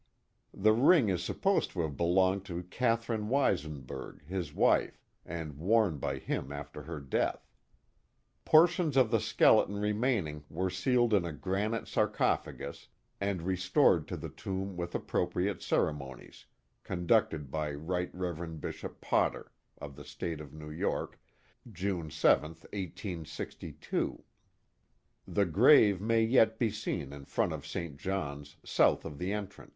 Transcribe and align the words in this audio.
The 0.55 0.73
ring 0.73 1.09
is 1.09 1.23
supposed 1.23 1.69
to 1.73 1.81
have 1.81 1.95
belonged 1.95 2.43
to 2.45 2.63
Catherine 2.63 3.29
Weisenburg, 3.29 4.25
his 4.25 4.51
wife, 4.51 4.99
and 5.27 5.59
worn 5.59 5.99
by 5.99 6.17
him 6.17 6.51
after 6.51 6.81
her 6.81 6.99
death. 6.99 7.47
Portions 8.43 8.97
of 8.97 9.11
the 9.11 9.19
skeleton 9.19 9.77
remaining 9.77 10.43
were 10.49 10.71
sealed 10.71 11.13
in 11.13 11.23
a 11.23 11.31
granite 11.31 11.87
sarcophagus, 11.87 12.87
and 13.19 13.43
restored 13.43 14.07
to 14.07 14.17
the 14.17 14.29
tomb 14.31 14.75
with 14.75 14.95
appropriate 14.95 15.61
ceremonies 15.61 16.47
conducted 16.83 17.51
by 17.51 17.71
Right 17.71 18.09
Rev. 18.11 18.59
Bishop 18.59 19.01
Potter, 19.01 19.51
of 19.77 19.95
the 19.95 20.03
State 20.03 20.41
of 20.41 20.51
New 20.51 20.71
York, 20.71 21.19
June 21.71 22.09
7, 22.09 22.53
1862. 22.73 24.23
The 25.27 25.45
grave 25.45 26.01
may 26.01 26.23
yet 26.23 26.57
be 26.57 26.71
seen 26.71 27.13
in 27.13 27.25
front 27.25 27.53
of 27.53 27.67
St. 27.67 27.97
John's 27.97 28.55
south 28.63 29.05
of 29.05 29.19
the 29.19 29.31
entrance. 29.31 29.69